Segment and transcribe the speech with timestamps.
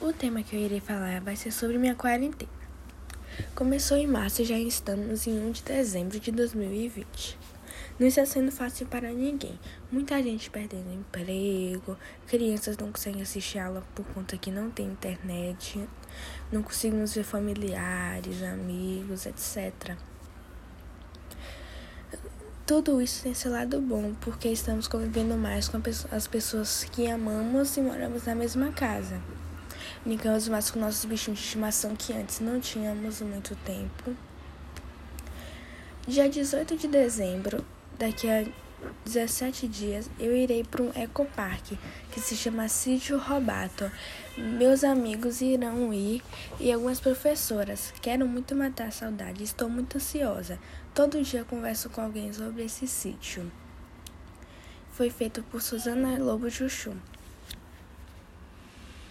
[0.00, 2.48] O tema que eu irei falar vai ser sobre minha quarentena.
[3.52, 7.36] Começou em março e já estamos em 1 de dezembro de 2020.
[7.98, 9.58] Não está sendo fácil para ninguém.
[9.90, 11.98] Muita gente perdendo emprego,
[12.28, 15.84] crianças não conseguem assistir aula por conta que não tem internet,
[16.52, 19.96] não conseguimos ver familiares, amigos, etc.
[22.64, 25.80] Tudo isso tem seu lado bom, porque estamos convivendo mais com
[26.12, 29.20] as pessoas que amamos e moramos na mesma casa.
[30.04, 34.16] Brincamos mais com nossos bichinhos de estimação que antes não tínhamos muito tempo.
[36.06, 37.64] Dia 18 de dezembro,
[37.98, 38.44] daqui a
[39.04, 41.78] 17 dias, eu irei para um ecoparque
[42.12, 43.90] que se chama Sítio Robato.
[44.36, 46.22] Meus amigos irão ir
[46.60, 47.92] e algumas professoras.
[48.00, 50.58] Quero muito matar a saudade, estou muito ansiosa.
[50.94, 53.50] Todo dia converso com alguém sobre esse sítio.
[54.92, 56.96] Foi feito por Suzana Lobo Chuchu.